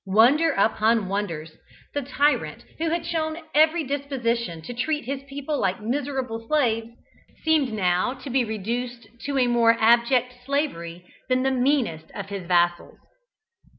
Wonder 0.07 0.51
upon 0.53 1.09
wonders! 1.09 1.57
The 1.93 2.01
tyrant, 2.01 2.63
who 2.79 2.89
had 2.89 3.05
shown 3.05 3.37
every 3.53 3.83
disposition 3.83 4.63
to 4.63 4.73
treat 4.73 5.05
his 5.05 5.21
people 5.29 5.59
like 5.59 5.79
miserable 5.79 6.47
slaves, 6.47 6.87
seemed 7.43 7.71
now 7.71 8.15
to 8.15 8.31
be 8.31 8.43
reduced 8.43 9.07
to 9.27 9.47
more 9.47 9.77
abject 9.79 10.43
slavery 10.43 11.05
than 11.29 11.43
the 11.43 11.51
meanest 11.51 12.09
of 12.15 12.29
his 12.29 12.47
vassals. 12.47 12.97